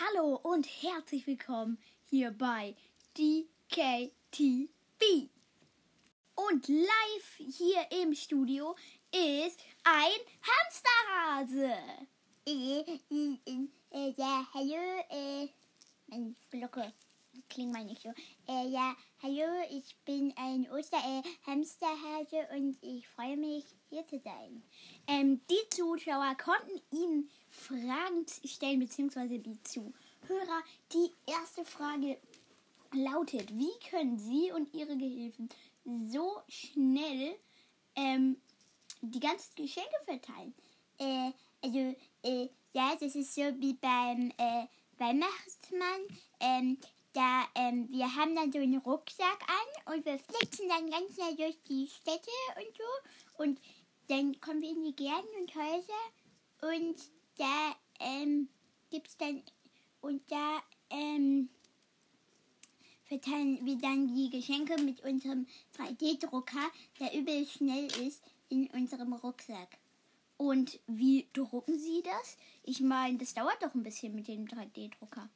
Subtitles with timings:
[0.00, 1.76] Hallo und herzlich willkommen
[2.08, 2.74] hier bei
[3.18, 4.08] DKTV.
[6.36, 8.74] Und live hier im Studio
[9.12, 11.74] ist ein Hamsterhase.
[12.46, 15.48] Äh, äh, äh, ja, hallo, äh,
[16.06, 16.94] meine Glocke
[17.48, 18.10] klingt mal nicht so.
[18.48, 24.62] Äh, ja, hallo, ich bin ein Osterhamsterhase und ich freue mich, hier zu sein.
[25.06, 30.62] Ähm, die Zuschauer konnten Ihnen Fragen stellen, beziehungsweise die Zuhörer.
[30.92, 32.18] Die erste Frage
[32.92, 35.48] lautet, wie können Sie und Ihre Gehilfen
[35.84, 37.36] so schnell
[37.96, 38.36] ähm,
[39.00, 40.54] die ganzen Geschenke verteilen?
[40.98, 44.66] Äh, also, äh, ja, das ist so wie beim äh,
[44.98, 46.00] Weihnachtsmann.
[46.38, 46.78] Ähm,
[47.12, 51.36] da, ähm, wir haben dann so einen Rucksack an und wir flitzen dann ganz schnell
[51.36, 53.42] durch die Städte und so.
[53.42, 53.60] Und
[54.08, 56.96] dann kommen wir in die Gärten und Häuser und
[57.38, 58.48] da ähm,
[58.90, 59.42] gibt's dann
[60.00, 61.48] und da ähm,
[63.04, 69.78] verteilen wir dann die Geschenke mit unserem 3D-Drucker, der übel schnell ist, in unserem Rucksack.
[70.36, 72.36] Und wie drucken Sie das?
[72.62, 75.28] Ich meine, das dauert doch ein bisschen mit dem 3D-Drucker.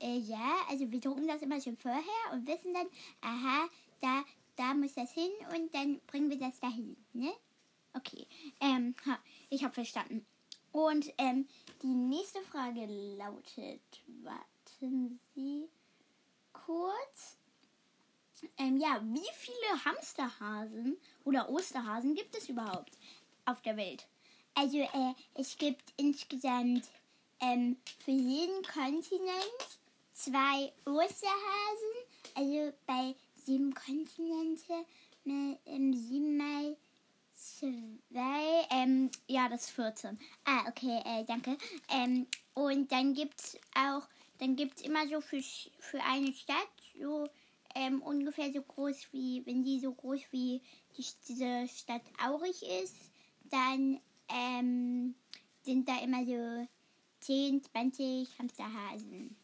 [0.00, 2.86] Äh, ja, also wir drucken das immer schon vorher und wissen dann,
[3.20, 3.68] aha,
[4.00, 4.24] da,
[4.56, 7.32] da muss das hin und dann bringen wir das dahin, ne?
[7.94, 8.26] Okay,
[8.60, 10.26] ähm, ha, ich habe verstanden.
[10.72, 11.48] Und ähm,
[11.82, 12.84] die nächste Frage
[13.16, 13.80] lautet,
[14.22, 15.66] warten Sie
[16.52, 17.38] kurz.
[18.58, 22.92] Ähm, ja, wie viele Hamsterhasen oder Osterhasen gibt es überhaupt
[23.46, 24.06] auf der Welt?
[24.54, 26.84] Also äh, es gibt insgesamt
[27.40, 29.78] ähm, für jeden Kontinent
[30.16, 31.94] zwei Osterhasen.
[32.34, 33.14] Also bei
[33.44, 34.86] sieben Kontinente
[35.26, 36.76] ähm, sieben mal
[37.34, 38.66] zwei.
[38.70, 40.18] Ähm, ja, das ist 14.
[40.44, 41.56] Ah, okay, äh, danke.
[41.90, 44.08] Ähm, und dann gibt's auch,
[44.38, 45.40] dann gibt's immer so für,
[45.78, 47.28] für eine Stadt so
[47.74, 50.62] ähm, ungefähr so groß wie, wenn die so groß wie
[50.96, 52.96] die, diese Stadt Aurich ist,
[53.50, 55.14] dann ähm,
[55.62, 56.66] sind da immer so
[57.20, 59.36] 10, 20 Hamsterhasen.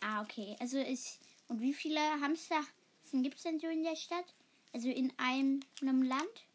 [0.00, 0.56] Ah, okay.
[0.60, 1.18] Also ist.
[1.48, 4.34] Und wie viele Hamsterhasen gibt es denn so in der Stadt?
[4.72, 6.46] Also in einem, einem Land?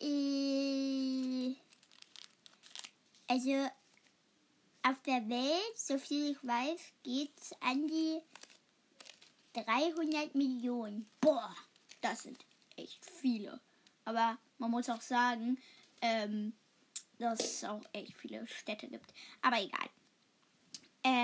[0.00, 1.54] Äh,
[3.26, 3.68] also
[4.82, 8.20] auf der Welt, so viel ich weiß, geht es an die
[9.54, 11.08] 300 Millionen.
[11.20, 11.54] Boah,
[12.00, 12.44] das sind
[12.76, 13.60] echt viele.
[14.04, 15.58] Aber man muss auch sagen,
[16.00, 16.52] ähm,
[17.18, 19.12] dass es auch echt viele Städte gibt.
[19.42, 19.88] Aber egal.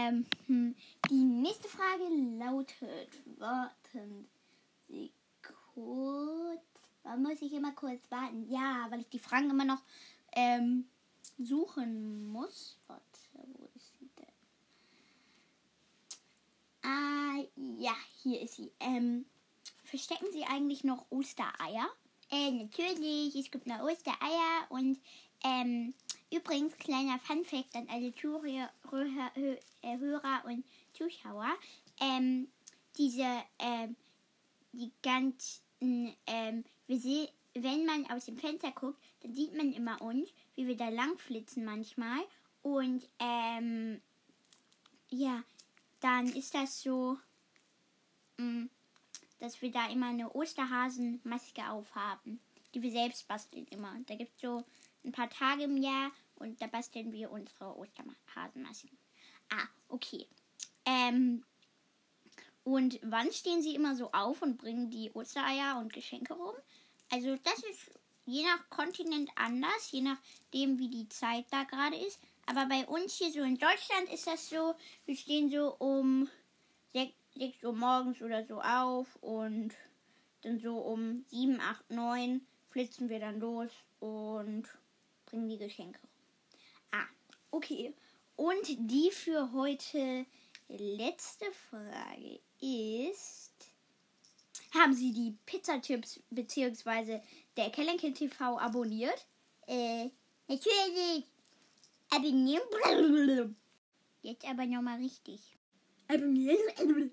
[0.04, 0.76] Ähm, hm,
[1.08, 2.04] die nächste Frage
[2.38, 4.28] lautet, warten
[4.88, 5.12] Sie
[5.74, 6.60] kurz.
[7.02, 8.46] Da muss ich immer kurz warten.
[8.48, 9.82] Ja, weil ich die Fragen immer noch
[10.32, 10.86] ähm,
[11.38, 12.78] suchen muss.
[12.86, 14.26] Warte, wo ist sie denn?
[16.82, 17.44] Ah,
[17.78, 18.72] ja, hier ist sie.
[18.80, 19.26] Ähm,
[19.84, 21.88] verstecken Sie eigentlich noch Ostereier?
[22.30, 23.36] Äh, natürlich.
[23.36, 24.98] Es gibt noch Ostereier und
[25.44, 25.94] ähm,
[26.34, 28.12] übrigens, kleiner Funfact an alle
[29.98, 31.54] Hörer und Zuschauer.
[32.00, 32.48] Ähm,
[32.96, 33.96] diese, ähm,
[34.72, 40.28] die ganzen, ähm, wir wenn man aus dem Fenster guckt, dann sieht man immer uns,
[40.56, 42.24] wie wir da lang flitzen manchmal.
[42.62, 44.00] Und, ähm,
[45.08, 45.44] ja,
[46.00, 47.16] dann ist das so,
[48.38, 48.70] mh, mm,
[49.38, 52.40] dass wir da immer eine Osterhasenmaske aufhaben,
[52.74, 53.94] die wir selbst basteln immer.
[54.06, 54.64] Da gibt es so
[55.04, 58.96] ein paar Tage im Jahr und da basteln wir unsere Osterhasenmasken.
[59.50, 60.26] Ah, okay.
[60.84, 61.44] Ähm,
[62.64, 66.54] und wann stehen Sie immer so auf und bringen die Ostereier und Geschenke rum?
[67.10, 67.90] Also das ist
[68.26, 72.18] je nach Kontinent anders, je nachdem, wie die Zeit da gerade ist.
[72.46, 74.74] Aber bei uns hier so in Deutschland ist das so,
[75.06, 76.28] wir stehen so um
[76.92, 79.74] 6, 6 Uhr morgens oder so auf und
[80.42, 83.70] dann so um 7, 8, 9 flitzen wir dann los
[84.00, 84.64] und
[85.26, 86.13] bringen die Geschenke rum.
[87.54, 87.94] Okay.
[88.36, 90.26] Und die für heute
[90.68, 93.52] letzte Frage ist:
[94.74, 97.20] Haben Sie die Pizzatipps bzw.
[97.56, 99.26] der Kellenkind TV abonniert?
[99.66, 100.10] Äh,
[100.48, 101.24] natürlich.
[102.10, 103.56] Abonnieren.
[104.22, 105.40] Jetzt aber nochmal richtig.
[106.08, 107.12] Abonnieren.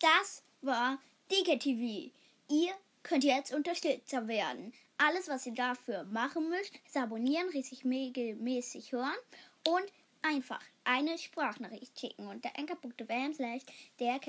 [0.00, 0.98] Das war
[1.30, 2.12] DKTV.
[2.48, 2.72] Ihr
[3.02, 4.72] könnt jetzt Unterstützer werden.
[4.98, 9.16] Alles, was ihr dafür machen müsst, ist abonnieren, richtig regelmäßig hören
[9.66, 9.86] und
[10.22, 13.62] einfach eine Sprachnachricht schicken unter anchor.fm slash
[13.98, 14.20] der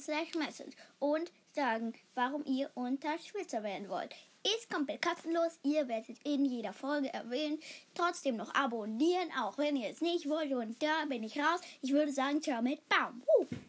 [0.00, 4.14] slash message und sagen, warum ihr Unterstützer werden wollt.
[4.42, 5.58] Ist komplett kostenlos.
[5.62, 7.62] Ihr werdet in jeder Folge erwähnt.
[7.94, 10.52] Trotzdem noch abonnieren, auch wenn ihr es nicht wollt.
[10.52, 11.60] Und da bin ich raus.
[11.82, 13.22] Ich würde sagen, ciao mit Baum.
[13.38, 13.59] Uh.